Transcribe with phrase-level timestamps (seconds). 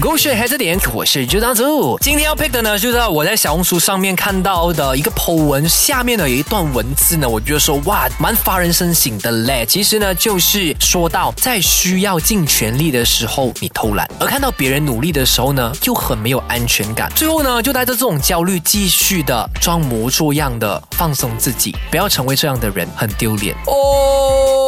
[0.00, 1.98] 狗血黑着点，我是朱当组。
[2.00, 9.66] 今天要 pick 的呢，就是我在小红书上面看到的一个 po 文，下面呢有一段文字呢，我觉得说哇，蛮发人深省的嘞。
[9.68, 17.12] 其实呢，就是说到在需要尽全力的时候，你偷懒；而看到别人努力的时候呢，又很没有安全感。
[17.14, 24.61] 最后呢，就带着这种焦虑，继续的装模作样的放松自己，不要成为这样的人，很丢脸哦。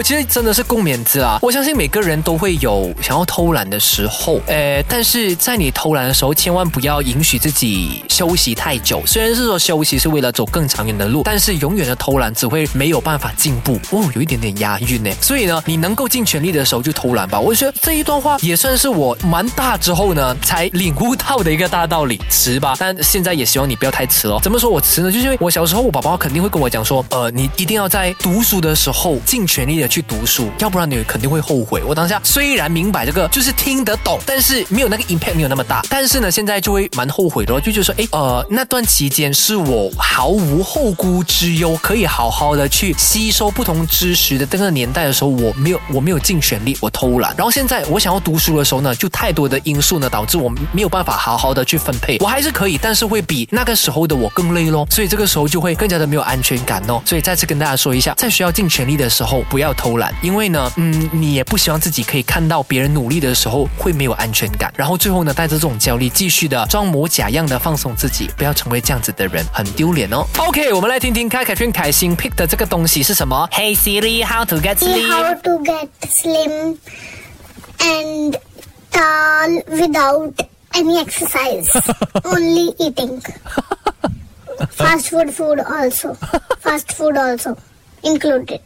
[0.00, 1.38] 我其实真的是共勉之啊！
[1.42, 9.02] 我相信每个人都会有想要偷懒的时候，呃，但是在你偷懒的时候，千万不要允许自己休息太久。
[9.04, 13.78] 虽然是说休息是为了走更长远的路，但是永远的偷懒只会没有办法进步。
[13.90, 15.10] 哦，有一点点押韵呢。
[15.20, 17.38] 所以呢，你能够尽全力的时候就偷懒吧。
[17.38, 22.18] 我觉得这一段话也算是我蛮大之后呢才领悟到的一个大道理。
[22.30, 24.40] 迟吧，但现在也希望你不要太迟哦。
[24.42, 25.12] 怎么说我迟呢？
[25.12, 31.82] 就是因为我小时候，我爸爸肯定会跟我讲说，呃，你一定要在读书的时候尽全力的去读书，要不然你肯定会后悔。
[31.84, 35.82] 我当下虽然明白这个，就是听得懂，但是没有那个 impact 没有那么大。
[35.90, 47.34] 但是呢，现在就会蛮后悔的，就觉得说，哎，呃，那段期间是我毫无后顾之忧，可以好好的去吸收不同知识的这个年代的时候，我没有，我没有尽全力，我偷懒。
[47.36, 52.18] 然后现在我想要读书的时候呢，就太多的因素呢，导致我没有办法好好的去分配。
[52.20, 54.86] 我还是可以，但是会比那个时候的我更累咯。
[54.90, 57.02] 所以这个时候就会更加的没有安全感哦。
[57.04, 70.26] 所以再次跟大家说一下，在需要尽全力的时候，不要偷懒，因为呢，嗯，你也不希望自己可以看到别人努力的时候会没有安全感，然后最后呢，带着这种焦虑继续的装模假样的放松自己，不要成为这样子的人，很丢脸哦。
[70.36, 76.76] OK，我们来听听看凯旋凯欣 pick 的这个东西是什么？Hey Siri，how to get sleep？how to get slim
[77.78, 78.36] and
[78.92, 80.34] tall without
[80.74, 81.70] any exercise,
[82.24, 83.18] only eating.
[84.72, 86.14] Fast food food also.
[86.60, 87.56] Fast food also
[88.02, 88.60] included.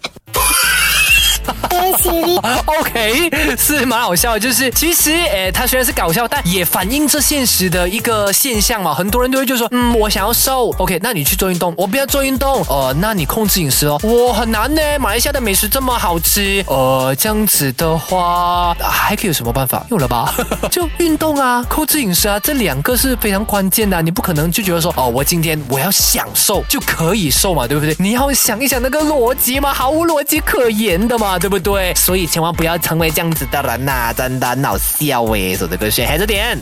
[1.74, 8.94] Hey Siri, OK，是蛮好笑的，就是其实，诶，它虽然是搞笑，但也反映这现实的一个现象嘛。
[8.94, 13.98] 很多人都会就说，嗯，我想要瘦，OK，那你去做运动，我不要做运动，呃，那你控制饮食哦。
[14.04, 19.84] 我很难呢，马来西亚的美食这么好吃，呃，这样子的话，还可以有什么办法？
[19.90, 20.32] 有了吧？
[20.70, 24.00] 就运动啊，控制饮食啊，这两个是非常关键的。
[24.00, 27.96] 你不可能就觉得说，哦，我今天我要享受就可以瘦嘛，对不对？
[27.98, 31.63] 你要想一想那个逻辑嘛，毫无逻辑可言的嘛，对不对？
[31.64, 36.58] 对所以千万不要成为这样子的人呐、真的很好笑诶，说这个选黑着点。